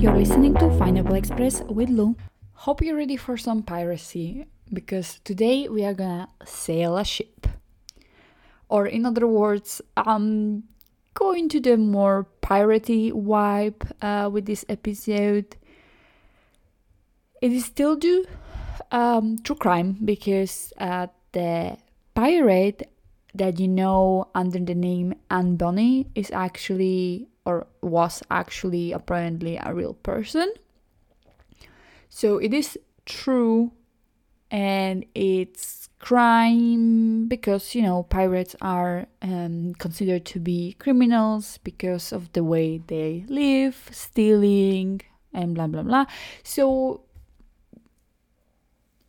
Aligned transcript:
You're 0.00 0.16
listening 0.16 0.54
to 0.54 0.74
Pineapple 0.78 1.14
Express 1.14 1.62
with 1.62 1.90
Lou. 1.90 2.16
Hope 2.54 2.80
you're 2.80 2.96
ready 2.96 3.16
for 3.16 3.36
some 3.36 3.62
piracy 3.62 4.46
because 4.72 5.20
today 5.24 5.68
we 5.68 5.84
are 5.84 5.92
gonna 5.92 6.28
sail 6.46 6.96
a 6.96 7.04
ship. 7.04 7.46
Or, 8.70 8.86
in 8.86 9.04
other 9.04 9.26
words, 9.26 9.82
I'm 9.96 10.64
going 11.12 11.48
to 11.50 11.60
the 11.60 11.76
more 11.76 12.26
piratey 12.40 13.12
vibe 13.12 13.90
uh, 14.00 14.30
with 14.30 14.46
this 14.46 14.64
episode. 14.68 15.56
It 17.42 17.52
is 17.52 17.66
still 17.66 17.96
due 17.96 18.24
um, 18.90 19.38
true 19.38 19.56
crime 19.56 19.98
because 20.04 20.72
uh, 20.78 21.08
the 21.32 21.76
pirate 22.14 22.89
that 23.34 23.60
you 23.60 23.68
know 23.68 24.28
under 24.34 24.58
the 24.58 24.74
name 24.74 25.14
Anne 25.30 25.56
Bonny 25.56 26.06
is 26.14 26.30
actually 26.30 27.28
or 27.44 27.66
was 27.80 28.22
actually 28.30 28.92
apparently 28.92 29.56
a 29.56 29.72
real 29.74 29.94
person. 29.94 30.52
So 32.08 32.38
it 32.38 32.52
is 32.52 32.78
true 33.06 33.72
and 34.50 35.06
it's 35.14 35.88
crime 36.00 37.28
because 37.28 37.74
you 37.74 37.82
know 37.82 38.02
pirates 38.02 38.56
are 38.60 39.06
um, 39.22 39.74
considered 39.74 40.24
to 40.24 40.40
be 40.40 40.74
criminals 40.78 41.58
because 41.62 42.12
of 42.12 42.32
the 42.32 42.42
way 42.42 42.78
they 42.78 43.24
live, 43.28 43.88
stealing 43.92 45.00
and 45.32 45.54
blah 45.54 45.66
blah 45.66 45.82
blah. 45.82 46.06
So 46.42 47.02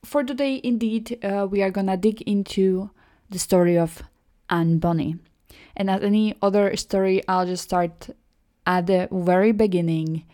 for 0.04 0.24
today, 0.24 0.60
indeed, 0.64 1.24
uh, 1.24 1.48
we 1.50 1.62
are 1.62 1.72
gonna 1.72 1.98
dig 1.98 2.22
into 2.24 2.92
the 3.30 3.40
story 3.40 3.78
of 3.78 4.04
Anne 4.52 4.78
Bonny. 4.78 5.16
And 5.76 5.90
as 5.90 6.04
any 6.04 6.36
other 6.42 6.76
story, 6.76 7.26
I'll 7.28 7.46
just 7.46 7.64
start 7.64 8.10
at 8.68 8.88
the 8.88 9.08
very 9.12 9.52
beginning, 9.52 10.26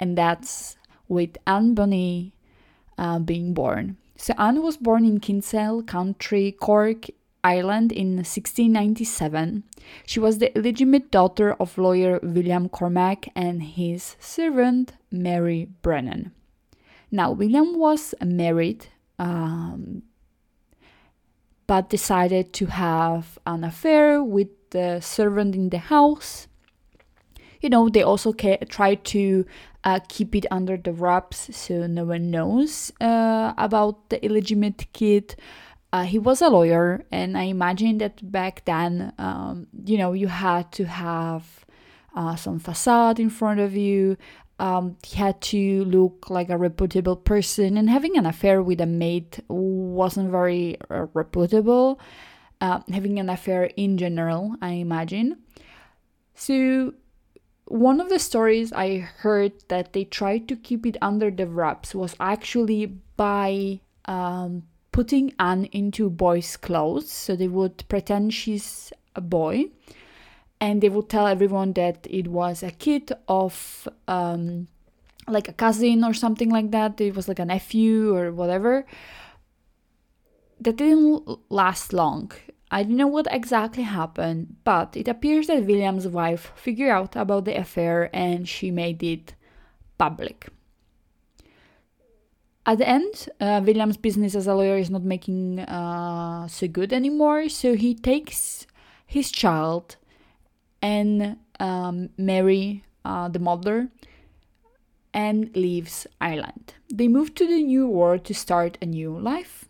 and 0.00 0.18
that's 0.18 0.76
with 1.06 1.36
Anne 1.46 1.74
Bonny 1.74 2.32
uh, 2.98 3.18
being 3.18 3.54
born. 3.54 3.98
So 4.16 4.34
Anne 4.38 4.62
was 4.62 4.76
born 4.76 5.04
in 5.04 5.20
Kinsale 5.20 5.82
County, 5.82 6.50
Cork, 6.52 7.06
Ireland 7.44 7.92
in 7.92 8.16
1697. 8.16 9.62
She 10.04 10.18
was 10.18 10.38
the 10.38 10.56
illegitimate 10.56 11.12
daughter 11.12 11.54
of 11.60 11.78
lawyer 11.78 12.18
William 12.22 12.68
Cormac 12.68 13.28
and 13.36 13.62
his 13.62 14.16
servant 14.18 14.94
Mary 15.12 15.68
Brennan. 15.82 16.32
Now, 17.12 17.30
William 17.30 17.78
was 17.78 18.14
married 18.20 18.86
um, 19.18 20.02
but 21.66 21.90
decided 21.90 22.52
to 22.54 22.66
have 22.66 23.38
an 23.46 23.64
affair 23.64 24.22
with 24.22 24.48
the 24.70 25.00
servant 25.00 25.54
in 25.54 25.70
the 25.70 25.78
house. 25.78 26.48
You 27.60 27.70
know, 27.70 27.88
they 27.88 28.02
also 28.02 28.32
ca- 28.32 28.64
try 28.68 28.94
to 28.94 29.46
uh, 29.84 30.00
keep 30.08 30.34
it 30.34 30.46
under 30.50 30.76
the 30.76 30.92
wraps 30.92 31.56
so 31.56 31.86
no 31.86 32.04
one 32.04 32.30
knows 32.30 32.92
uh, 33.00 33.54
about 33.56 34.10
the 34.10 34.24
illegitimate 34.24 34.92
kid. 34.92 35.36
Uh, 35.92 36.02
he 36.02 36.18
was 36.18 36.42
a 36.42 36.48
lawyer, 36.48 37.04
and 37.10 37.38
I 37.38 37.44
imagine 37.44 37.98
that 37.98 38.30
back 38.30 38.64
then, 38.64 39.12
um, 39.18 39.68
you 39.84 39.96
know, 39.96 40.12
you 40.12 40.26
had 40.28 40.70
to 40.72 40.84
have 40.84 41.64
uh, 42.14 42.34
some 42.34 42.58
facade 42.58 43.20
in 43.20 43.30
front 43.30 43.60
of 43.60 43.76
you 43.76 44.16
um, 44.58 44.96
he 45.02 45.16
had 45.16 45.40
to 45.40 45.84
look 45.84 46.30
like 46.30 46.48
a 46.48 46.56
reputable 46.56 47.16
person, 47.16 47.76
and 47.76 47.90
having 47.90 48.16
an 48.16 48.26
affair 48.26 48.62
with 48.62 48.80
a 48.80 48.86
maid 48.86 49.42
wasn't 49.48 50.30
very 50.30 50.78
uh, 50.90 51.06
reputable. 51.12 52.00
Uh, 52.60 52.80
having 52.90 53.18
an 53.18 53.28
affair 53.28 53.64
in 53.76 53.98
general, 53.98 54.56
I 54.62 54.70
imagine. 54.70 55.36
So, 56.34 56.94
one 57.66 58.00
of 58.00 58.08
the 58.08 58.18
stories 58.18 58.72
I 58.72 58.98
heard 58.98 59.52
that 59.68 59.92
they 59.92 60.04
tried 60.04 60.48
to 60.48 60.56
keep 60.56 60.86
it 60.86 60.96
under 61.02 61.30
the 61.30 61.46
wraps 61.46 61.94
was 61.94 62.16
actually 62.18 62.86
by 63.16 63.80
um, 64.06 64.62
putting 64.92 65.34
Anne 65.38 65.66
into 65.72 66.08
boys' 66.08 66.56
clothes. 66.56 67.10
So 67.10 67.36
they 67.36 67.48
would 67.48 67.84
pretend 67.88 68.32
she's 68.32 68.92
a 69.14 69.20
boy 69.20 69.66
and 70.60 70.80
they 70.80 70.88
would 70.88 71.08
tell 71.08 71.26
everyone 71.26 71.72
that 71.74 72.06
it 72.08 72.28
was 72.28 72.62
a 72.62 72.70
kid 72.70 73.12
of 73.28 73.88
um, 74.08 74.68
like 75.28 75.48
a 75.48 75.52
cousin 75.52 76.04
or 76.04 76.14
something 76.14 76.50
like 76.50 76.70
that. 76.70 77.00
It 77.00 77.14
was 77.14 77.28
like 77.28 77.38
a 77.38 77.44
nephew 77.44 78.14
or 78.14 78.32
whatever. 78.32 78.86
That 80.60 80.76
didn't 80.76 81.28
last 81.50 81.92
long. 81.92 82.32
I 82.70 82.82
don't 82.82 82.96
know 82.96 83.06
what 83.06 83.28
exactly 83.30 83.84
happened, 83.84 84.56
but 84.64 84.96
it 84.96 85.06
appears 85.06 85.46
that 85.46 85.66
William's 85.66 86.08
wife 86.08 86.52
figured 86.56 86.90
out 86.90 87.14
about 87.14 87.44
the 87.44 87.56
affair 87.56 88.10
and 88.12 88.48
she 88.48 88.70
made 88.70 89.02
it 89.02 89.34
public. 89.98 90.48
At 92.64 92.78
the 92.78 92.88
end, 92.88 93.28
uh, 93.40 93.60
William's 93.64 93.96
business 93.96 94.34
as 94.34 94.48
a 94.48 94.54
lawyer 94.54 94.76
is 94.76 94.90
not 94.90 95.02
making 95.02 95.60
uh, 95.60 96.48
so 96.48 96.66
good 96.66 96.92
anymore, 96.92 97.48
so 97.48 97.74
he 97.74 97.94
takes 97.94 98.66
his 99.06 99.30
child 99.30 99.96
and 100.82 101.36
um, 101.60 102.10
Mary, 102.16 102.84
uh, 103.04 103.28
the 103.28 103.38
mother, 103.38 103.88
and 105.12 105.54
leaves 105.56 106.06
Ireland. 106.20 106.74
They 106.92 107.08
move 107.08 107.34
to 107.36 107.46
the 107.46 107.62
New 107.62 107.88
World 107.88 108.24
to 108.26 108.34
start 108.34 108.78
a 108.82 108.86
new 108.86 109.18
life. 109.18 109.64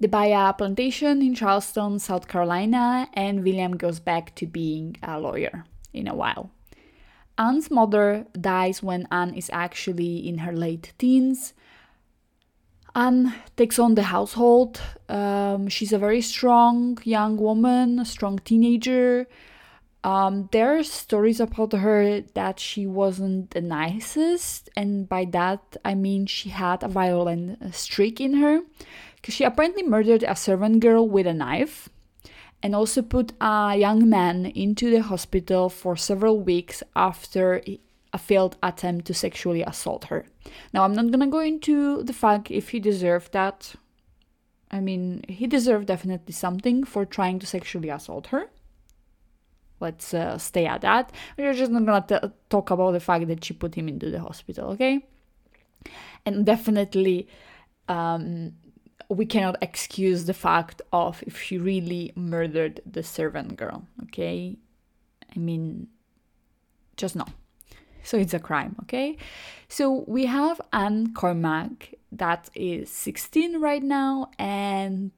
They 0.00 0.08
buy 0.08 0.26
a 0.26 0.52
plantation 0.52 1.22
in 1.22 1.34
Charleston, 1.34 1.98
South 1.98 2.28
Carolina, 2.28 3.08
and 3.14 3.44
William 3.44 3.76
goes 3.76 4.00
back 4.00 4.34
to 4.34 4.46
being 4.46 4.96
a 5.02 5.18
lawyer 5.18 5.64
in 5.92 6.08
a 6.08 6.14
while. 6.14 6.50
Anne's 7.38 7.70
mother 7.70 8.26
dies 8.38 8.82
when 8.82 9.08
Anne 9.10 9.34
is 9.34 9.48
actually 9.52 10.28
in 10.28 10.38
her 10.38 10.52
late 10.52 10.92
teens. 10.98 11.54
Anne 12.94 13.34
takes 13.56 13.78
on 13.78 13.94
the 13.94 14.02
household. 14.02 14.80
Um, 15.08 15.68
she's 15.68 15.92
a 15.92 15.98
very 15.98 16.20
strong 16.20 16.98
young 17.04 17.36
woman, 17.36 17.98
a 17.98 18.04
strong 18.04 18.38
teenager. 18.40 19.26
Um, 20.04 20.48
there 20.50 20.76
are 20.76 20.82
stories 20.82 21.38
about 21.38 21.72
her 21.72 22.22
that 22.34 22.58
she 22.58 22.86
wasn't 22.86 23.50
the 23.50 23.60
nicest, 23.60 24.68
and 24.76 25.08
by 25.08 25.24
that 25.26 25.76
I 25.84 25.94
mean 25.94 26.26
she 26.26 26.48
had 26.48 26.82
a 26.82 26.88
violent 26.88 27.74
streak 27.74 28.20
in 28.20 28.34
her, 28.34 28.62
because 29.16 29.34
she 29.34 29.44
apparently 29.44 29.84
murdered 29.84 30.24
a 30.24 30.34
servant 30.34 30.80
girl 30.80 31.08
with 31.08 31.28
a 31.28 31.32
knife, 31.32 31.88
and 32.64 32.74
also 32.74 33.00
put 33.00 33.32
a 33.40 33.76
young 33.76 34.08
man 34.08 34.46
into 34.46 34.90
the 34.90 35.02
hospital 35.02 35.68
for 35.68 35.96
several 35.96 36.40
weeks 36.40 36.82
after 36.96 37.62
a 38.12 38.18
failed 38.18 38.56
attempt 38.60 39.06
to 39.06 39.14
sexually 39.14 39.62
assault 39.62 40.06
her. 40.06 40.26
Now, 40.74 40.82
I'm 40.82 40.94
not 40.94 41.12
gonna 41.12 41.28
go 41.28 41.40
into 41.40 42.02
the 42.02 42.12
fact 42.12 42.50
if 42.50 42.70
he 42.70 42.80
deserved 42.80 43.32
that. 43.32 43.76
I 44.68 44.80
mean, 44.80 45.22
he 45.28 45.46
deserved 45.46 45.86
definitely 45.86 46.32
something 46.32 46.82
for 46.82 47.04
trying 47.04 47.38
to 47.38 47.46
sexually 47.46 47.88
assault 47.88 48.26
her 48.28 48.50
let's 49.82 50.14
uh, 50.14 50.38
stay 50.38 50.66
at 50.66 50.80
that. 50.80 51.12
We're 51.36 51.52
just 51.52 51.72
not 51.72 51.84
gonna 51.84 52.04
t- 52.08 52.28
talk 52.48 52.70
about 52.70 52.92
the 52.92 53.00
fact 53.00 53.26
that 53.28 53.44
she 53.44 53.52
put 53.52 53.74
him 53.74 53.88
into 53.88 54.10
the 54.10 54.20
hospital, 54.20 54.70
okay? 54.70 55.04
And 56.24 56.46
definitely, 56.46 57.28
um, 57.88 58.52
we 59.08 59.26
cannot 59.26 59.56
excuse 59.60 60.24
the 60.24 60.34
fact 60.34 60.80
of 60.92 61.22
if 61.26 61.42
she 61.42 61.58
really 61.58 62.12
murdered 62.14 62.80
the 62.90 63.02
servant 63.02 63.56
girl, 63.56 63.86
okay? 64.04 64.56
I 65.34 65.38
mean, 65.38 65.88
just 66.96 67.16
no. 67.16 67.26
So 68.04 68.16
it's 68.16 68.34
a 68.34 68.40
crime, 68.40 68.76
okay? 68.82 69.16
So 69.68 70.04
we 70.06 70.26
have 70.26 70.60
Anne 70.72 71.14
Cormac 71.14 71.94
that 72.10 72.50
is 72.54 72.90
16 72.90 73.60
right 73.60 73.82
now 73.82 74.30
and 74.38 75.10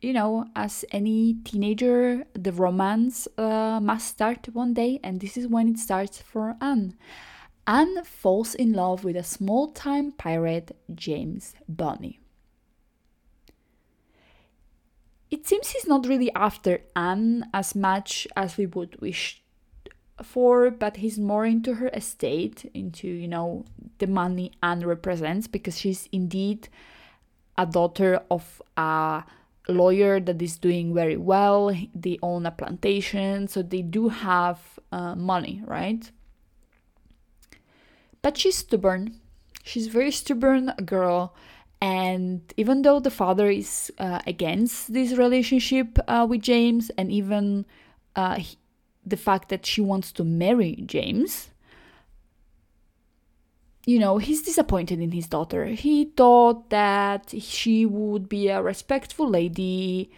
you 0.00 0.12
know, 0.12 0.46
as 0.56 0.84
any 0.92 1.34
teenager, 1.44 2.24
the 2.32 2.52
romance 2.52 3.28
uh, 3.36 3.80
must 3.82 4.08
start 4.08 4.48
one 4.52 4.74
day, 4.74 4.98
and 5.02 5.20
this 5.20 5.36
is 5.36 5.46
when 5.46 5.68
it 5.68 5.78
starts 5.78 6.22
for 6.22 6.56
Anne. 6.60 6.94
Anne 7.66 8.02
falls 8.04 8.54
in 8.54 8.72
love 8.72 9.04
with 9.04 9.16
a 9.16 9.22
small 9.22 9.68
time 9.68 10.12
pirate, 10.12 10.76
James 10.94 11.54
Bonny. 11.68 12.18
It 15.30 15.46
seems 15.46 15.70
he's 15.70 15.86
not 15.86 16.08
really 16.08 16.32
after 16.34 16.80
Anne 16.96 17.48
as 17.54 17.76
much 17.76 18.26
as 18.34 18.56
we 18.56 18.66
would 18.66 19.00
wish 19.00 19.42
for, 20.22 20.70
but 20.70 20.96
he's 20.96 21.18
more 21.18 21.46
into 21.46 21.74
her 21.74 21.88
estate, 21.88 22.68
into, 22.74 23.06
you 23.06 23.28
know, 23.28 23.64
the 23.98 24.06
money 24.06 24.50
Anne 24.62 24.84
represents, 24.84 25.46
because 25.46 25.78
she's 25.78 26.08
indeed 26.10 26.68
a 27.56 27.66
daughter 27.66 28.22
of 28.30 28.60
a 28.76 29.24
lawyer 29.70 30.20
that 30.20 30.40
is 30.42 30.58
doing 30.58 30.94
very 30.94 31.16
well. 31.16 31.74
They 31.94 32.18
own 32.22 32.46
a 32.46 32.50
plantation, 32.50 33.48
so 33.48 33.62
they 33.62 33.82
do 33.82 34.08
have 34.08 34.58
uh, 34.92 35.14
money, 35.14 35.62
right? 35.66 36.10
But 38.22 38.36
she's 38.36 38.58
stubborn. 38.58 39.20
She's 39.62 39.88
very 39.88 40.10
stubborn 40.10 40.72
girl, 40.84 41.34
and 41.80 42.40
even 42.56 42.82
though 42.82 43.00
the 43.00 43.10
father 43.10 43.50
is 43.50 43.92
uh, 43.98 44.20
against 44.26 44.92
this 44.92 45.12
relationship 45.12 45.98
uh, 46.08 46.26
with 46.28 46.42
James, 46.42 46.90
and 46.96 47.10
even 47.12 47.66
uh, 48.16 48.36
he, 48.36 48.56
the 49.06 49.16
fact 49.16 49.48
that 49.48 49.64
she 49.64 49.80
wants 49.80 50.12
to 50.12 50.24
marry 50.24 50.82
James, 50.86 51.50
you 53.86 53.98
know, 53.98 54.18
he's 54.18 54.42
disappointed 54.42 55.00
in 55.00 55.12
his 55.12 55.26
daughter. 55.26 55.66
He 55.66 56.06
thought 56.16 56.70
that 56.70 57.34
she 57.38 57.86
would 57.86 58.28
be 58.28 58.48
a 58.48 58.62
respectful 58.62 59.28
lady, 59.28 60.10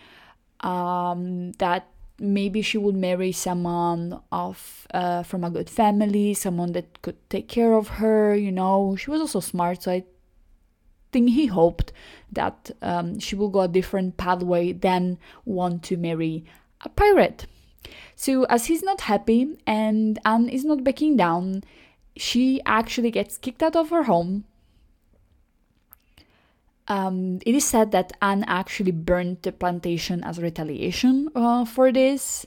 um, 0.61 1.53
that 1.53 1.89
maybe 2.19 2.63
she 2.63 2.79
would 2.79 2.97
marry 2.97 3.33
someone 3.33 4.21
of 4.31 4.87
uh, 4.93 5.23
from 5.23 5.45
a 5.45 5.51
good 5.51 5.71
family, 5.71 6.35
someone 6.35 6.73
that 6.73 7.03
could 7.03 7.17
take 7.31 7.49
care 7.49 7.75
of 7.75 7.89
her. 7.89 8.35
You 8.35 8.53
know, 8.53 8.97
she 8.97 9.11
was 9.11 9.21
also 9.21 9.41
smart, 9.41 9.83
so 9.83 9.93
I 9.93 10.05
think 11.13 11.31
he 11.31 11.47
hoped 11.47 11.93
that 12.33 12.71
um, 12.81 13.19
she 13.19 13.37
will 13.37 13.49
go 13.49 13.61
a 13.61 13.69
different 13.69 14.17
pathway 14.17 14.73
than 14.73 15.19
want 15.45 15.83
to 15.85 15.97
marry 15.97 16.45
a 16.81 16.89
pirate. 16.89 17.47
So 18.15 18.45
as 18.45 18.67
he's 18.67 18.83
not 18.83 19.03
happy 19.03 19.57
and 19.67 20.19
Anne 20.25 20.49
is 20.49 20.65
not 20.65 20.85
backing 20.85 21.17
down, 21.17 21.65
she 22.17 22.61
actually 22.67 23.11
gets 23.11 23.39
kicked 23.39 23.63
out 23.63 23.77
of 23.77 23.91
her 23.91 24.05
home 24.05 24.45
um, 26.89 27.39
it 27.47 27.55
is 27.55 27.65
said 27.65 27.93
that 27.93 28.13
Anne 28.21 28.45
actually 28.47 28.91
burned 28.91 29.39
the 29.43 29.53
plantation 29.53 30.25
as 30.25 30.41
retaliation 30.41 31.29
uh, 31.35 31.65
for 31.65 31.93
this, 31.93 32.45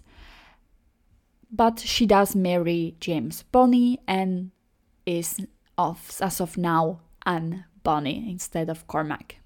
but 1.52 1.80
she 1.80 2.06
does 2.06 2.36
marry 2.36 2.96
James 3.00 3.44
Bonny 3.52 4.00
and 4.08 4.52
is 5.06 5.40
of 5.78 6.18
as 6.22 6.42
of 6.42 6.58
now 6.58 7.00
Anne 7.26 7.66
Bonny 7.84 8.30
instead 8.30 8.70
of 8.70 8.88
Cormac. 8.88 9.38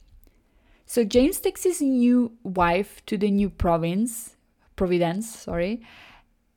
So 0.86 1.04
James 1.04 1.40
takes 1.40 1.64
his 1.64 1.82
new 1.82 2.32
wife 2.44 3.06
to 3.06 3.18
the 3.18 3.30
new 3.30 3.50
province, 3.50 4.36
Providence, 4.76 5.30
sorry, 5.30 5.82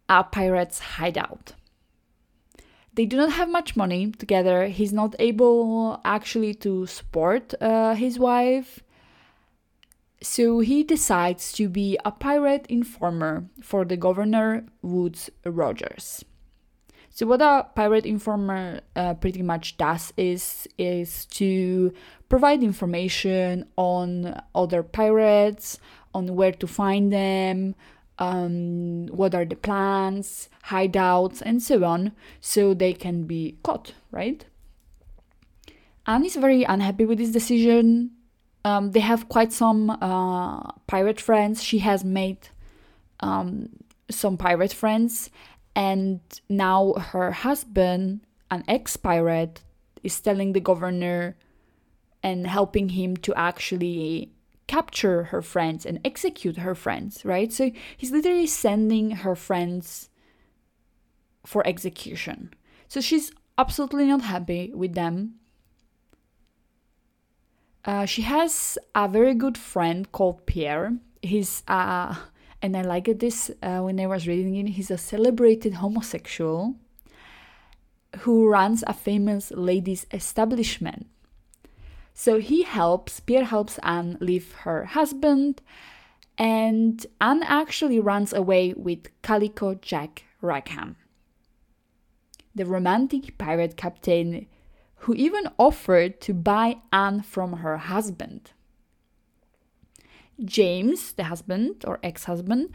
a 0.09 0.25
pirate's 0.25 0.79
hideout 0.79 1.53
they 2.95 3.07
do 3.07 3.17
not 3.17 3.33
have 3.33 3.49
much 3.49 3.77
money 3.77 4.11
together. 4.13 4.67
He's 4.67 4.93
not 4.93 5.17
able 5.19 6.01
actually 6.05 6.55
to 6.55 6.87
support 6.87 7.55
uh, 7.61 7.95
his 7.95 8.19
wife. 8.19 8.81
So 10.23 10.61
he 10.61 10.85
decides 10.85 11.53
to 11.55 11.69
be 11.69 11.99
a 12.05 12.13
pirate 12.13 12.67
informer 12.69 13.47
for 13.61 13.85
the 13.85 13.97
governor 13.97 14.67
Woodes 14.83 15.31
Rogers. 15.45 16.25
So 17.11 17.27
what 17.27 17.43
a 17.43 17.67
pirate 17.75 18.07
informer 18.07 18.81
uh, 18.97 19.15
pretty 19.15 19.43
much 19.43 19.77
does 19.77 20.15
is 20.17 20.67
is 20.79 21.27
to 21.27 21.93
provide 22.31 22.63
information 22.63 23.67
on 23.77 24.41
other 24.55 24.83
pirates, 24.83 25.79
on 26.15 26.35
where 26.35 26.53
to 26.53 26.67
find 26.67 27.13
them, 27.13 27.75
um, 28.23 29.07
what 29.09 29.35
are 29.35 29.45
the 29.45 29.57
plans, 29.57 30.49
hideouts, 30.67 31.43
and 31.45 31.61
so 31.61 31.83
on, 31.85 32.13
so 32.41 32.73
they 32.73 32.93
can 32.93 33.25
be 33.25 33.57
caught, 33.65 33.95
right? 34.13 34.45
Anne 36.07 36.25
is 36.25 36.37
very 36.37 36.63
unhappy 36.63 37.05
with 37.05 37.19
this 37.19 37.31
decision. 37.31 38.13
Um, 38.65 38.93
they 38.93 39.01
have 39.01 39.29
quite 39.29 39.53
some 39.53 39.91
uh, 39.91 40.71
pirate 40.87 41.21
friends. 41.21 41.65
She 41.65 41.81
has 41.81 42.05
made 42.05 42.39
um, 43.19 43.71
some 44.09 44.37
pirate 44.37 44.73
friends, 44.73 45.31
and 45.75 46.21
now 46.49 46.93
her 46.95 47.33
husband, 47.33 48.21
an 48.53 48.63
ex 48.69 48.97
pirate, 48.97 49.63
is 50.05 50.21
telling 50.21 50.53
the 50.53 50.61
governor 50.61 51.37
and 52.23 52.47
helping 52.47 52.91
him 52.91 53.17
to 53.17 53.35
actually 53.35 54.31
capture 54.67 55.25
her 55.25 55.43
friends 55.43 55.85
and 55.85 56.01
execute 56.05 56.59
her 56.59 56.75
friends, 56.75 57.25
right? 57.25 57.53
So 57.53 57.71
he's 57.97 58.11
literally 58.11 58.47
sending 58.47 59.11
her 59.11 59.35
friends 59.35 60.11
for 61.45 61.67
execution. 61.67 62.55
So 62.89 63.01
she's 63.01 63.33
absolutely 63.59 64.07
not 64.07 64.23
happy 64.23 64.73
with 64.75 64.95
them. 64.95 65.35
Uh, 67.85 68.07
she 68.07 68.23
has 68.23 68.79
a 68.95 69.09
very 69.09 69.35
good 69.35 69.59
friend 69.59 70.11
called 70.13 70.47
Pierre. 70.47 70.97
He's 71.21 71.63
uh, 71.67 72.15
and 72.63 72.77
I 72.77 72.83
liked 72.83 73.19
this 73.19 73.51
uh, 73.63 73.81
when 73.81 73.99
I 73.99 74.07
was 74.07 74.29
reading 74.29 74.55
it. 74.55 74.71
He's 74.71 74.91
a 74.91 74.99
celebrated 74.99 75.75
homosexual 75.75 76.77
who 78.21 78.49
runs 78.49 78.85
a 78.87 78.93
famous 78.93 79.51
ladies' 79.51 80.07
establishment. 80.13 81.07
So 82.15 82.39
he 82.39 82.63
helps, 82.63 83.21
Pierre 83.21 83.45
helps 83.45 83.79
Anne 83.83 84.19
leave 84.21 84.53
her 84.65 84.85
husband, 84.85 85.63
and 86.39 87.05
Anne 87.21 87.43
actually 87.43 88.01
runs 88.01 88.33
away 88.33 88.75
with 88.75 89.09
Calico 89.23 89.75
Jack 89.75 90.25
Rackham, 90.41 90.97
the 92.55 92.67
romantic 92.67 93.39
pirate 93.39 93.77
captain 93.77 94.47
who 94.97 95.15
even 95.15 95.49
offered 95.59 96.21
to 96.21 96.33
buy 96.33 96.77
Anne 96.93 97.23
from 97.23 97.55
her 97.55 97.77
husband. 97.77 98.53
James, 100.45 101.13
the 101.15 101.25
husband 101.25 101.85
or 101.87 101.99
ex 102.03 102.25
husband, 102.25 102.71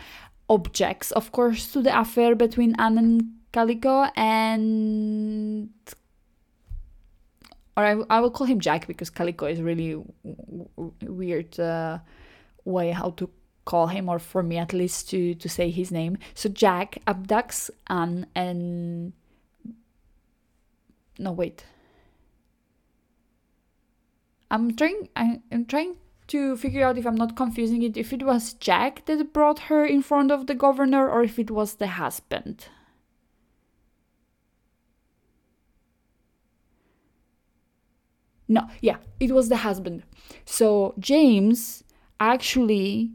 objects, 0.50 1.12
of 1.12 1.32
course, 1.32 1.72
to 1.72 1.82
the 1.82 1.98
affair 1.98 2.36
between 2.36 2.76
Anne 2.80 2.98
and 2.98 3.24
Calico 3.52 4.10
and 4.16 5.70
or 7.78 7.86
I, 7.86 8.02
I 8.10 8.20
will 8.20 8.32
call 8.32 8.48
him 8.48 8.60
Jack 8.60 8.88
because 8.88 9.12
Calico 9.12 9.46
is 9.46 9.62
really 9.62 9.92
w- 9.92 10.68
w- 10.76 10.94
weird 11.04 11.60
uh, 11.60 12.00
way 12.66 12.90
how 12.92 13.12
to 13.12 13.30
call 13.66 13.88
him, 13.88 14.10
or 14.10 14.18
for 14.18 14.42
me 14.42 14.58
at 14.58 14.74
least 14.74 15.10
to 15.12 15.36
to 15.36 15.48
say 15.48 15.70
his 15.70 15.92
name. 15.92 16.18
So 16.34 16.50
Jack 16.50 16.98
abducts 17.06 17.70
Anne 17.88 18.26
and 18.34 19.14
no 21.20 21.32
wait. 21.32 21.66
I'm 24.50 24.76
trying. 24.76 25.10
I'm 25.16 25.66
trying 25.66 25.98
to 26.28 26.58
figure 26.58 26.86
out 26.86 26.98
if 26.98 27.06
I'm 27.06 27.16
not 27.16 27.36
confusing 27.36 27.84
it. 27.84 27.96
If 27.96 28.12
it 28.12 28.24
was 28.24 28.54
Jack 28.54 29.06
that 29.06 29.34
brought 29.34 29.60
her 29.70 29.86
in 29.86 30.02
front 30.02 30.32
of 30.32 30.48
the 30.48 30.56
governor, 30.56 31.10
or 31.10 31.22
if 31.24 31.38
it 31.38 31.52
was 31.52 31.76
the 31.76 31.88
husband. 31.88 32.70
No, 38.48 38.68
yeah, 38.82 38.98
it 39.20 39.32
was 39.32 39.50
the 39.50 39.58
husband. 39.58 40.04
So 40.46 40.94
James 41.00 41.84
actually 42.20 43.12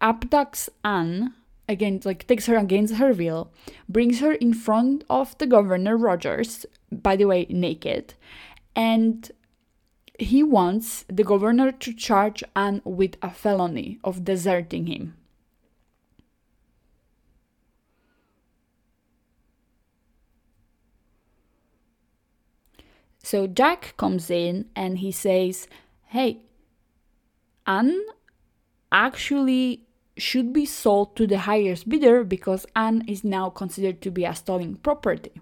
abducts 0.00 0.68
Anne 0.84 1.32
again, 1.68 2.00
like 2.04 2.26
takes 2.26 2.46
her 2.46 2.56
against 2.56 2.94
her 2.94 3.12
will, 3.12 3.50
brings 3.88 4.20
her 4.20 4.32
in 4.32 4.54
front 4.54 5.04
of 5.10 5.36
the 5.38 5.46
governor 5.46 5.96
Rogers, 5.96 6.66
by 6.90 7.16
the 7.16 7.24
way, 7.24 7.46
naked, 7.50 8.14
and 8.74 9.30
he 10.18 10.42
wants 10.42 11.04
the 11.08 11.24
governor 11.24 11.72
to 11.72 11.92
charge 11.92 12.42
Anne 12.54 12.80
with 12.84 13.16
a 13.22 13.30
felony 13.30 13.98
of 14.02 14.24
deserting 14.24 14.86
him. 14.86 15.16
So 23.26 23.48
Jack 23.48 23.94
comes 23.96 24.30
in 24.30 24.66
and 24.76 24.98
he 24.98 25.10
says, 25.10 25.66
Hey, 26.14 26.42
Anne 27.66 28.00
actually 28.92 29.80
should 30.16 30.52
be 30.52 30.64
sold 30.64 31.16
to 31.16 31.26
the 31.26 31.38
highest 31.38 31.88
bidder 31.88 32.22
because 32.22 32.66
Anne 32.76 33.02
is 33.08 33.24
now 33.24 33.50
considered 33.50 34.00
to 34.02 34.12
be 34.12 34.24
a 34.24 34.32
stolen 34.32 34.76
property. 34.76 35.32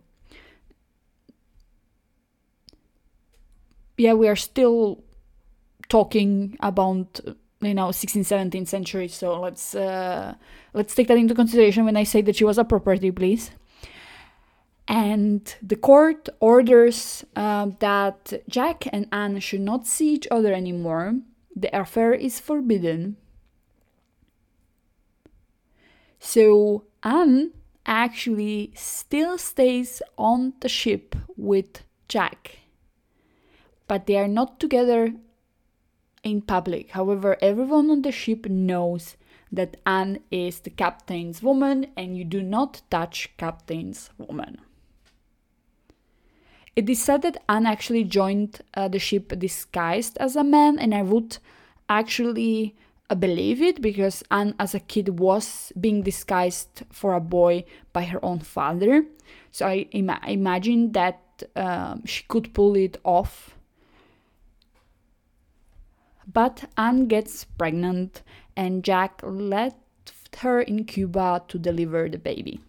Yeah, 3.98 4.14
we 4.14 4.28
are 4.28 4.36
still 4.50 5.04
talking 5.90 6.56
about 6.60 7.20
you 7.60 7.74
know 7.74 7.88
16th 7.88 8.50
17th 8.50 8.68
century 8.68 9.08
so 9.08 9.40
let's 9.40 9.74
uh, 9.74 10.34
let's 10.72 10.94
take 10.94 11.08
that 11.08 11.18
into 11.18 11.34
consideration 11.34 11.84
when 11.84 11.96
i 11.96 12.04
say 12.04 12.22
that 12.22 12.36
she 12.36 12.44
was 12.44 12.56
a 12.56 12.64
property 12.64 13.10
please 13.10 13.50
and 14.86 15.56
the 15.62 15.76
court 15.76 16.28
orders 16.40 17.24
uh, 17.36 17.68
that 17.78 18.32
Jack 18.48 18.86
and 18.92 19.08
Anne 19.10 19.40
should 19.40 19.60
not 19.60 19.86
see 19.86 20.12
each 20.12 20.28
other 20.30 20.52
anymore. 20.52 21.20
The 21.56 21.74
affair 21.76 22.12
is 22.12 22.40
forbidden. 22.40 23.16
So 26.18 26.84
Anne 27.02 27.52
actually 27.86 28.72
still 28.74 29.38
stays 29.38 30.02
on 30.16 30.54
the 30.60 30.68
ship 30.68 31.14
with 31.36 31.82
Jack, 32.08 32.58
but 33.86 34.06
they 34.06 34.16
are 34.16 34.28
not 34.28 34.58
together 34.60 35.14
in 36.22 36.42
public. 36.42 36.90
However, 36.90 37.36
everyone 37.40 37.90
on 37.90 38.02
the 38.02 38.12
ship 38.12 38.46
knows 38.46 39.16
that 39.52 39.76
Anne 39.86 40.18
is 40.30 40.60
the 40.60 40.70
captain's 40.70 41.42
woman 41.42 41.86
and 41.96 42.16
you 42.16 42.24
do 42.24 42.42
not 42.42 42.82
touch 42.90 43.30
captain's 43.36 44.10
woman. 44.18 44.58
It 46.76 46.90
is 46.90 47.02
said 47.02 47.22
that 47.22 47.42
Anne 47.48 47.66
actually 47.66 48.04
joined 48.04 48.60
uh, 48.74 48.88
the 48.88 48.98
ship 48.98 49.38
disguised 49.38 50.18
as 50.18 50.34
a 50.34 50.42
man, 50.42 50.78
and 50.78 50.92
I 50.94 51.02
would 51.02 51.38
actually 51.88 52.74
believe 53.18 53.62
it 53.62 53.80
because 53.80 54.24
Anne, 54.30 54.54
as 54.58 54.74
a 54.74 54.80
kid, 54.80 55.20
was 55.20 55.72
being 55.78 56.02
disguised 56.02 56.82
for 56.90 57.14
a 57.14 57.20
boy 57.20 57.64
by 57.92 58.04
her 58.04 58.24
own 58.24 58.40
father. 58.40 59.04
So 59.52 59.66
I 59.66 59.86
Im- 59.92 60.10
imagine 60.26 60.92
that 60.92 61.20
um, 61.54 62.04
she 62.06 62.24
could 62.26 62.52
pull 62.54 62.74
it 62.74 62.96
off. 63.04 63.56
But 66.26 66.64
Anne 66.76 67.06
gets 67.06 67.44
pregnant, 67.44 68.22
and 68.56 68.82
Jack 68.82 69.20
left 69.22 69.76
her 70.38 70.60
in 70.60 70.84
Cuba 70.84 71.42
to 71.46 71.58
deliver 71.58 72.08
the 72.08 72.18
baby. 72.18 72.60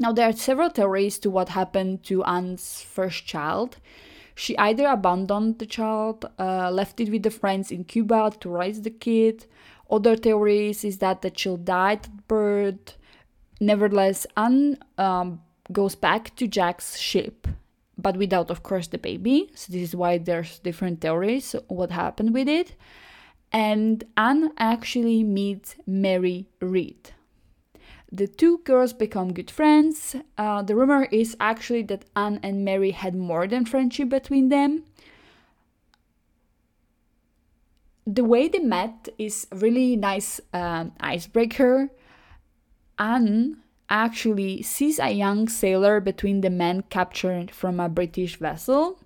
Now, 0.00 0.12
there 0.12 0.26
are 0.26 0.32
several 0.32 0.70
theories 0.70 1.18
to 1.18 1.28
what 1.28 1.50
happened 1.50 2.04
to 2.04 2.24
Anne's 2.24 2.80
first 2.80 3.26
child. 3.26 3.76
She 4.34 4.56
either 4.56 4.86
abandoned 4.86 5.58
the 5.58 5.66
child, 5.66 6.24
uh, 6.38 6.70
left 6.70 7.00
it 7.00 7.10
with 7.10 7.22
the 7.22 7.30
friends 7.30 7.70
in 7.70 7.84
Cuba 7.84 8.32
to 8.40 8.48
raise 8.48 8.80
the 8.80 8.90
kid. 8.90 9.44
Other 9.90 10.16
theories 10.16 10.84
is 10.84 10.98
that 10.98 11.20
the 11.20 11.28
child 11.28 11.66
died 11.66 12.06
at 12.06 12.28
birth. 12.28 12.96
Nevertheless, 13.60 14.26
Anne 14.38 14.78
um, 14.96 15.42
goes 15.70 15.96
back 15.96 16.34
to 16.36 16.48
Jack's 16.48 16.96
ship, 16.96 17.46
but 17.98 18.16
without, 18.16 18.50
of 18.50 18.62
course, 18.62 18.86
the 18.86 18.96
baby. 18.96 19.50
So 19.54 19.70
this 19.70 19.82
is 19.82 19.94
why 19.94 20.16
there's 20.16 20.60
different 20.60 21.02
theories 21.02 21.54
what 21.68 21.90
happened 21.90 22.32
with 22.32 22.48
it. 22.48 22.74
And 23.52 24.02
Anne 24.16 24.52
actually 24.56 25.24
meets 25.24 25.74
Mary 25.86 26.46
Read. 26.62 27.10
The 28.12 28.26
two 28.26 28.58
girls 28.64 28.92
become 28.92 29.32
good 29.32 29.50
friends. 29.50 30.16
Uh, 30.36 30.62
the 30.62 30.74
rumor 30.74 31.04
is 31.12 31.36
actually 31.38 31.82
that 31.82 32.04
Anne 32.16 32.40
and 32.42 32.64
Mary 32.64 32.90
had 32.90 33.14
more 33.14 33.46
than 33.46 33.64
friendship 33.64 34.08
between 34.08 34.48
them. 34.48 34.84
The 38.06 38.24
way 38.24 38.48
they 38.48 38.58
met 38.58 39.08
is 39.18 39.46
really 39.52 39.94
nice 39.94 40.40
um, 40.52 40.92
icebreaker. 40.98 41.90
Anne 42.98 43.58
actually 43.88 44.62
sees 44.62 44.98
a 44.98 45.10
young 45.10 45.48
sailor 45.48 46.00
between 46.00 46.40
the 46.40 46.50
men 46.50 46.82
captured 46.90 47.52
from 47.52 47.78
a 47.78 47.88
British 47.88 48.36
vessel. 48.36 48.98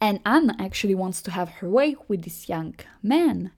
And 0.00 0.18
Anne 0.26 0.56
actually 0.58 0.96
wants 0.96 1.22
to 1.22 1.30
have 1.30 1.50
her 1.60 1.68
way 1.68 1.94
with 2.08 2.22
this 2.22 2.48
young 2.48 2.74
man 3.02 3.52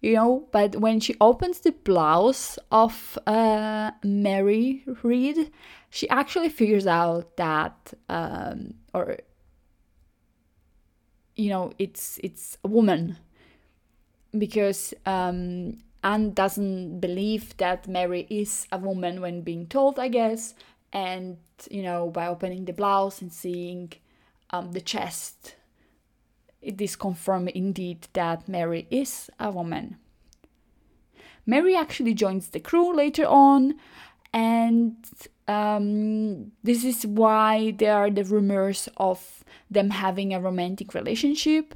you 0.00 0.14
know 0.14 0.48
but 0.52 0.76
when 0.76 1.00
she 1.00 1.14
opens 1.20 1.60
the 1.60 1.72
blouse 1.72 2.58
of 2.70 3.18
uh, 3.26 3.90
mary 4.02 4.84
Read, 5.02 5.50
she 5.90 6.08
actually 6.08 6.48
figures 6.48 6.86
out 6.86 7.36
that 7.36 7.92
um, 8.08 8.74
or 8.94 9.18
you 11.36 11.50
know 11.50 11.72
it's 11.78 12.18
it's 12.22 12.58
a 12.64 12.68
woman. 12.68 13.18
Because 14.36 14.94
um, 15.06 15.78
anne 16.04 16.32
doesn't 16.32 17.00
believe 17.00 17.56
that 17.56 17.88
mary 17.88 18.26
is 18.30 18.66
a 18.70 18.78
woman 18.78 19.20
when 19.20 19.42
being 19.42 19.66
told 19.66 19.98
i 19.98 20.08
guess. 20.08 20.54
And 20.92 21.38
you 21.70 21.82
know 21.82 22.10
by 22.10 22.26
opening 22.26 22.64
the 22.64 22.72
blouse 22.72 23.20
and 23.20 23.32
seeing 23.32 23.92
um, 24.50 24.72
the 24.72 24.80
chest 24.80 25.56
it 26.62 26.80
is 26.80 26.96
confirmed 26.96 27.48
indeed 27.50 28.08
that 28.12 28.48
Mary 28.48 28.86
is 28.90 29.30
a 29.38 29.50
woman. 29.50 29.96
Mary 31.46 31.74
actually 31.74 32.14
joins 32.14 32.48
the 32.48 32.60
crew 32.60 32.94
later 32.94 33.26
on, 33.26 33.74
and 34.32 34.96
um, 35.48 36.52
this 36.62 36.84
is 36.84 37.06
why 37.06 37.72
there 37.78 37.94
are 37.94 38.10
the 38.10 38.24
rumors 38.24 38.88
of 38.96 39.42
them 39.70 39.90
having 39.90 40.32
a 40.32 40.40
romantic 40.40 40.94
relationship. 40.94 41.74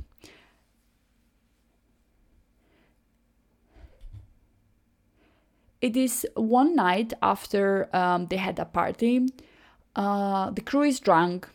It 5.80 5.96
is 5.96 6.26
one 6.34 6.76
night 6.76 7.12
after 7.20 7.94
um, 7.94 8.26
they 8.26 8.36
had 8.36 8.58
a 8.58 8.64
party. 8.64 9.26
Uh, 9.96 10.50
the 10.50 10.62
crew 10.62 10.82
is 10.82 10.98
drunk 10.98 11.48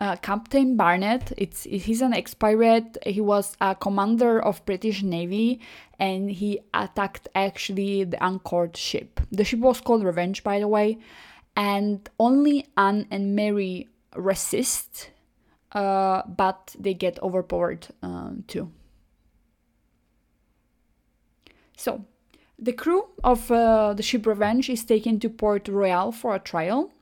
uh, 0.00 0.16
Captain 0.16 0.76
Barnett. 0.76 1.32
It's 1.36 1.64
he's 1.64 2.02
an 2.02 2.12
ex-pirate. 2.12 2.98
He 3.06 3.20
was 3.20 3.56
a 3.60 3.74
commander 3.74 4.42
of 4.42 4.64
British 4.64 5.02
Navy, 5.02 5.60
and 5.98 6.30
he 6.30 6.60
attacked 6.72 7.28
actually 7.34 8.04
the 8.04 8.22
anchored 8.22 8.76
ship. 8.76 9.20
The 9.30 9.44
ship 9.44 9.60
was 9.60 9.80
called 9.80 10.04
Revenge, 10.04 10.42
by 10.42 10.58
the 10.60 10.68
way, 10.68 10.98
and 11.56 12.08
only 12.18 12.66
Anne 12.76 13.06
and 13.10 13.36
Mary 13.36 13.88
resist, 14.16 15.10
uh, 15.72 16.22
but 16.26 16.74
they 16.78 16.94
get 16.94 17.22
overpowered 17.22 17.88
um, 18.02 18.44
too. 18.46 18.70
So, 21.76 22.04
the 22.58 22.72
crew 22.72 23.08
of 23.22 23.50
uh, 23.50 23.94
the 23.94 24.02
ship 24.02 24.26
Revenge 24.26 24.70
is 24.70 24.84
taken 24.84 25.18
to 25.20 25.28
Port 25.28 25.68
Royal 25.68 26.12
for 26.12 26.34
a 26.34 26.38
trial. 26.38 26.93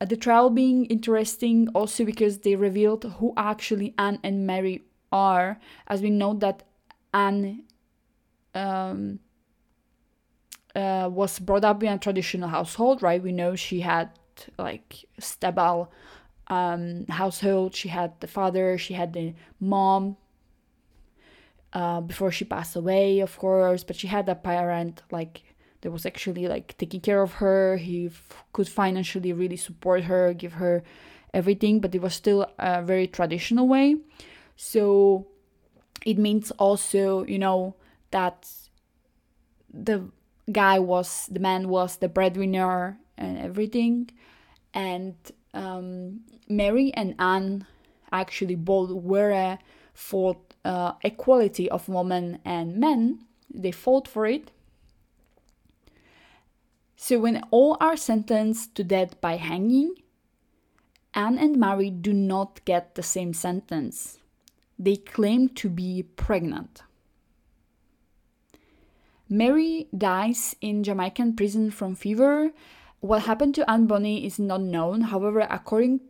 Uh, 0.00 0.04
the 0.04 0.16
trial 0.16 0.50
being 0.50 0.84
interesting 0.86 1.68
also 1.74 2.04
because 2.04 2.38
they 2.38 2.54
revealed 2.54 3.04
who 3.18 3.32
actually 3.36 3.94
Anne 3.98 4.18
and 4.22 4.46
Mary 4.46 4.84
are, 5.10 5.58
as 5.88 6.00
we 6.02 6.10
know 6.10 6.34
that 6.34 6.62
Anne 7.12 7.64
um, 8.54 9.18
uh, 10.74 11.08
was 11.10 11.38
brought 11.38 11.64
up 11.64 11.82
in 11.82 11.92
a 11.92 11.98
traditional 11.98 12.48
household, 12.48 13.02
right? 13.02 13.22
We 13.22 13.32
know 13.32 13.56
she 13.56 13.80
had 13.80 14.10
like 14.58 15.04
stable 15.18 15.90
um, 16.48 17.06
household. 17.08 17.74
She 17.74 17.88
had 17.88 18.20
the 18.20 18.26
father, 18.26 18.78
she 18.78 18.94
had 18.94 19.12
the 19.12 19.34
mom 19.58 20.16
uh, 21.72 22.00
before 22.00 22.30
she 22.30 22.44
passed 22.44 22.76
away, 22.76 23.20
of 23.20 23.36
course, 23.38 23.84
but 23.84 23.96
she 23.96 24.06
had 24.06 24.28
a 24.28 24.34
parent 24.34 25.02
like 25.10 25.42
that 25.80 25.90
was 25.90 26.04
actually 26.04 26.48
like 26.48 26.76
taking 26.78 27.00
care 27.00 27.22
of 27.22 27.34
her. 27.34 27.76
He 27.76 28.06
f- 28.06 28.44
could 28.52 28.68
financially 28.68 29.32
really 29.32 29.56
support 29.56 30.04
her, 30.04 30.32
give 30.32 30.54
her 30.54 30.82
everything, 31.32 31.80
but 31.80 31.94
it 31.94 32.02
was 32.02 32.14
still 32.14 32.50
a 32.58 32.82
very 32.82 33.06
traditional 33.06 33.68
way. 33.68 33.96
So 34.56 35.26
it 36.04 36.18
means 36.18 36.50
also, 36.52 37.24
you 37.24 37.38
know, 37.38 37.76
that 38.10 38.48
the 39.72 40.08
guy 40.50 40.78
was, 40.78 41.28
the 41.30 41.40
man 41.40 41.68
was 41.68 41.96
the 41.96 42.08
breadwinner 42.08 42.98
and 43.16 43.38
everything. 43.38 44.10
And 44.74 45.14
um, 45.54 46.20
Mary 46.48 46.92
and 46.94 47.14
Anne 47.18 47.66
actually 48.10 48.54
both 48.54 48.90
were 48.90 49.58
for 49.94 50.36
uh, 50.64 50.92
equality 51.02 51.70
of 51.70 51.88
women 51.88 52.38
and 52.44 52.76
men. 52.76 53.20
They 53.52 53.72
fought 53.72 54.08
for 54.08 54.26
it 54.26 54.50
so 57.00 57.20
when 57.20 57.44
all 57.52 57.76
are 57.80 57.96
sentenced 57.96 58.74
to 58.74 58.82
death 58.82 59.20
by 59.20 59.36
hanging, 59.36 59.94
Anne 61.14 61.38
and 61.38 61.56
Mary 61.56 61.90
do 61.90 62.12
not 62.12 62.64
get 62.64 62.96
the 62.96 63.04
same 63.04 63.32
sentence. 63.32 64.18
They 64.80 64.96
claim 64.96 65.48
to 65.50 65.68
be 65.70 66.02
pregnant. 66.02 66.82
Mary 69.28 69.86
dies 69.96 70.56
in 70.60 70.82
Jamaican 70.82 71.36
prison 71.36 71.70
from 71.70 71.94
fever. 71.94 72.50
What 72.98 73.22
happened 73.22 73.54
to 73.54 73.70
Anne 73.70 73.86
Bonny 73.86 74.26
is 74.26 74.40
not 74.40 74.60
known. 74.60 75.02
However, 75.02 75.46
according 75.48 76.00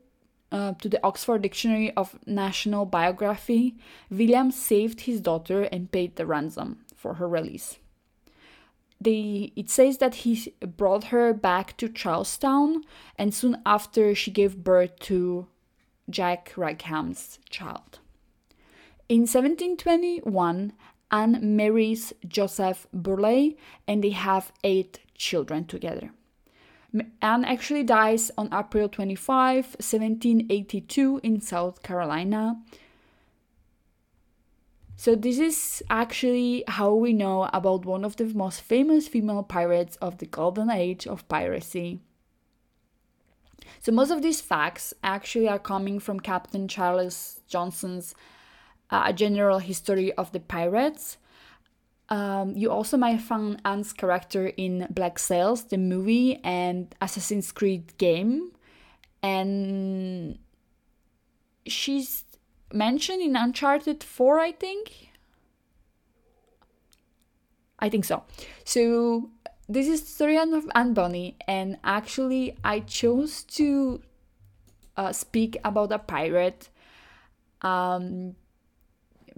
uh, 0.50 0.72
to 0.80 0.88
the 0.88 1.04
Oxford 1.04 1.42
Dictionary 1.42 1.92
of 1.98 2.18
National 2.26 2.86
Biography, 2.86 3.76
William 4.08 4.50
saved 4.50 5.02
his 5.02 5.20
daughter 5.20 5.64
and 5.64 5.92
paid 5.92 6.16
the 6.16 6.24
ransom 6.24 6.78
for 6.96 7.14
her 7.14 7.28
release 7.28 7.78
they 9.00 9.52
it 9.54 9.70
says 9.70 9.98
that 9.98 10.16
he 10.16 10.52
brought 10.60 11.04
her 11.04 11.32
back 11.32 11.76
to 11.76 11.88
Charlestown 11.88 12.82
and 13.16 13.32
soon 13.32 13.60
after 13.64 14.14
she 14.14 14.30
gave 14.30 14.64
birth 14.64 14.98
to 15.00 15.46
Jack 16.10 16.52
Rackham's 16.56 17.38
child. 17.48 18.00
In 19.08 19.20
1721, 19.20 20.72
Anne 21.10 21.56
marries 21.56 22.12
Joseph 22.26 22.86
Burleigh 22.92 23.52
and 23.86 24.02
they 24.02 24.10
have 24.10 24.52
eight 24.64 25.00
children 25.14 25.64
together. 25.64 26.10
Anne 27.20 27.44
actually 27.44 27.82
dies 27.82 28.30
on 28.38 28.52
April 28.52 28.88
25, 28.88 29.64
1782, 29.64 31.20
in 31.22 31.40
South 31.40 31.82
Carolina. 31.82 32.60
So, 35.00 35.14
this 35.14 35.38
is 35.38 35.80
actually 35.88 36.64
how 36.66 36.92
we 36.92 37.12
know 37.12 37.48
about 37.52 37.86
one 37.86 38.04
of 38.04 38.16
the 38.16 38.24
most 38.24 38.60
famous 38.62 39.06
female 39.06 39.44
pirates 39.44 39.94
of 40.02 40.18
the 40.18 40.26
golden 40.26 40.70
age 40.70 41.06
of 41.06 41.28
piracy. 41.28 42.00
So, 43.78 43.92
most 43.92 44.10
of 44.10 44.22
these 44.22 44.40
facts 44.40 44.92
actually 45.04 45.48
are 45.48 45.60
coming 45.60 46.00
from 46.00 46.18
Captain 46.18 46.66
Charles 46.66 47.42
Johnson's 47.46 48.16
uh, 48.90 49.12
General 49.12 49.60
History 49.60 50.12
of 50.14 50.32
the 50.32 50.40
Pirates. 50.40 51.16
Um, 52.08 52.56
you 52.56 52.72
also 52.72 52.96
might 52.96 53.20
find 53.20 53.60
Anne's 53.64 53.92
character 53.92 54.48
in 54.56 54.88
Black 54.90 55.20
Sails, 55.20 55.62
the 55.62 55.78
movie, 55.78 56.40
and 56.42 56.92
Assassin's 57.00 57.52
Creed 57.52 57.96
game. 57.98 58.50
And 59.22 60.40
she's 61.68 62.24
mentioned 62.72 63.22
in 63.22 63.36
Uncharted 63.36 64.02
4, 64.02 64.38
I 64.38 64.52
think. 64.52 65.10
I 67.78 67.88
think 67.88 68.04
so. 68.04 68.24
So 68.64 69.30
this 69.68 69.86
is 69.86 70.06
story 70.06 70.36
of 70.36 70.68
Anne 70.74 70.94
Bonny, 70.94 71.36
and 71.46 71.78
actually, 71.84 72.56
I 72.64 72.80
chose 72.80 73.42
to 73.58 74.00
uh, 74.96 75.12
speak 75.12 75.56
about 75.64 75.92
a 75.92 75.98
pirate 75.98 76.70
um, 77.62 78.34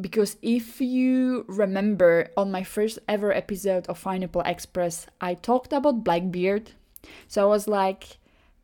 because 0.01 0.37
if 0.41 0.81
you 0.81 1.45
remember 1.49 2.31
on 2.37 2.51
my 2.51 2.63
first 2.63 2.99
ever 3.09 3.33
episode 3.33 3.87
of 3.89 4.03
Pineapple 4.03 4.43
Express, 4.43 5.07
I 5.21 5.35
talked 5.35 5.73
about 5.73 6.05
Blackbeard. 6.05 6.73
So 7.29 7.43
I 7.43 7.47
was 7.47 7.69
like, 7.69 8.19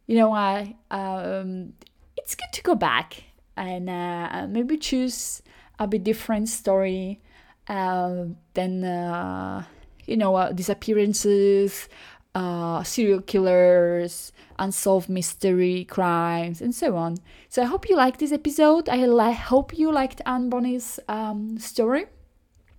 you 0.07 0.17
know, 0.17 0.33
I 0.33 0.77
um, 0.91 1.75
it's 2.17 2.35
good 2.35 2.53
to 2.53 2.63
go 2.63 2.75
back 2.75 3.25
and 3.57 3.89
uh, 3.89 4.47
maybe 4.49 4.77
choose 4.77 5.43
a 5.79 5.87
bit 5.87 6.05
different 6.05 6.49
story 6.49 7.21
uh, 7.69 8.25
than 8.55 8.85
uh, 8.85 9.65
you 10.07 10.17
know 10.17 10.35
uh, 10.37 10.53
disappearances, 10.53 11.89
uh, 12.35 12.83
serial 12.83 13.21
killers, 13.21 14.33
unsolved 14.59 15.09
mystery 15.09 15.85
crimes, 15.85 16.61
and 16.61 16.75
so 16.75 16.97
on. 16.97 17.17
So 17.49 17.63
I 17.63 17.67
hope 17.67 17.89
you 17.89 17.97
liked 17.97 18.21
this 18.21 18.33
episode. 18.33 18.89
I 18.89 19.07
li- 19.07 19.33
hope 19.33 19.77
you 19.77 19.93
liked 19.93 20.21
Anne 20.27 20.51
Bonny's 20.51 21.01
um, 21.09 21.59
story. 21.59 22.07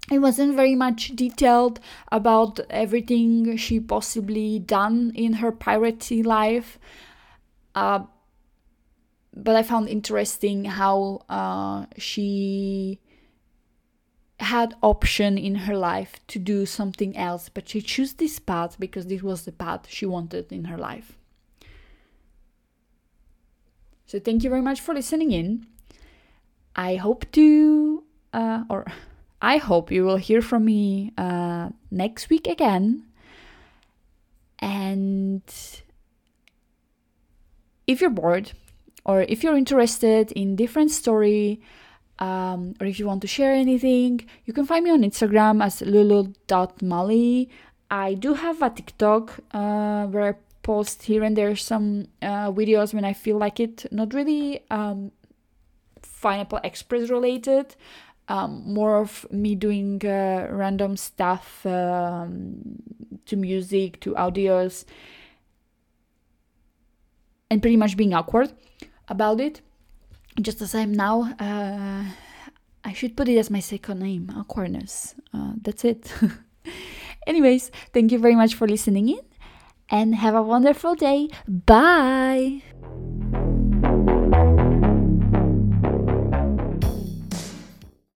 It 0.10 0.20
wasn't 0.20 0.56
very 0.56 0.76
much 0.76 1.16
detailed 1.16 1.82
about 2.12 2.62
everything 2.70 3.58
she 3.58 3.82
possibly 3.82 4.58
done 4.58 5.12
in 5.16 5.34
her 5.34 5.52
piratey 5.52 6.26
life. 6.26 6.80
Uh, 7.76 8.06
but 9.34 9.56
I 9.56 9.64
found 9.64 9.90
interesting 9.90 10.66
how 10.66 11.22
uh, 11.30 11.86
she 11.98 13.00
had 14.40 14.76
option 14.84 15.38
in 15.38 15.56
her 15.56 15.76
life 15.76 16.20
to 16.28 16.40
do 16.40 16.66
something 16.66 17.18
else, 17.18 17.50
but 17.50 17.70
she 17.70 17.82
chose 17.82 18.14
this 18.14 18.40
path 18.40 18.80
because 18.80 19.08
this 19.08 19.24
was 19.24 19.46
the 19.46 19.52
path 19.52 19.88
she 19.90 20.06
wanted 20.06 20.52
in 20.52 20.66
her 20.66 20.78
life. 20.78 21.18
So 24.06 24.20
thank 24.20 24.44
you 24.44 24.50
very 24.50 24.62
much 24.62 24.80
for 24.80 24.94
listening 24.94 25.32
in. 25.32 25.68
I 26.76 26.96
hope 26.96 27.30
to, 27.34 28.04
uh, 28.34 28.64
or 28.70 28.86
I 29.42 29.58
hope 29.58 29.92
you 29.92 30.04
will 30.04 30.18
hear 30.18 30.42
from 30.42 30.66
me 30.66 31.14
uh, 31.18 31.70
next 31.92 32.30
week 32.30 32.48
again. 32.48 33.04
And 34.60 35.44
if 37.86 38.02
you're 38.02 38.10
bored, 38.10 38.54
or 39.08 39.22
if 39.24 39.44
you're 39.44 39.58
interested 39.58 40.32
in 40.34 40.56
different 40.56 40.92
story 40.92 41.62
um, 42.20 42.74
or 42.80 42.88
if 42.88 43.00
you 43.00 43.08
want 43.08 43.22
to 43.22 43.28
share 43.28 43.54
anything 43.54 44.28
you 44.46 44.54
can 44.54 44.66
find 44.66 44.84
me 44.84 44.92
on 44.92 45.02
instagram 45.02 45.64
as 45.64 45.82
lulu.molly 45.82 47.50
i 47.90 48.14
do 48.14 48.34
have 48.34 48.62
a 48.62 48.70
tiktok 48.70 49.40
uh, 49.52 50.06
where 50.08 50.30
i 50.30 50.34
post 50.64 51.04
here 51.04 51.24
and 51.24 51.38
there 51.38 51.56
some 51.56 52.08
uh, 52.22 52.52
videos 52.52 52.94
when 52.94 53.06
i 53.06 53.14
feel 53.14 53.38
like 53.38 53.58
it. 53.58 53.86
Not 53.90 54.14
really 54.14 54.60
um, 54.70 55.14
pineapple 56.22 56.60
express 56.64 57.10
related 57.10 57.76
um, 58.28 58.64
more 58.66 58.98
of 58.98 59.26
me 59.32 59.56
doing 59.56 60.02
uh, 60.06 60.48
random 60.52 60.98
stuff 60.98 61.66
um, 61.66 62.82
to 63.26 63.36
music 63.36 64.00
to 64.02 64.14
audios 64.16 64.86
and 67.50 67.62
pretty 67.62 67.78
much 67.78 67.96
being 67.96 68.14
awkward 68.14 68.52
about 69.08 69.40
it, 69.40 69.62
just 70.42 70.62
as 70.62 70.76
I'm 70.76 70.94
now. 70.94 71.34
Uh, 71.40 72.04
I 72.84 72.94
should 72.94 73.18
put 73.18 73.28
it 73.28 73.38
as 73.38 73.50
my 73.50 73.60
second 73.60 74.00
name, 74.00 74.32
Aquarius. 74.38 75.16
Uh, 75.34 75.54
that's 75.62 75.84
it. 75.84 76.14
Anyways, 77.28 77.72
thank 77.94 78.12
you 78.12 78.20
very 78.20 78.36
much 78.36 78.56
for 78.56 78.68
listening 78.68 79.10
in 79.10 79.20
and 79.90 80.16
have 80.16 80.36
a 80.36 80.42
wonderful 80.42 80.96
day. 80.96 81.30
Bye. 81.48 82.62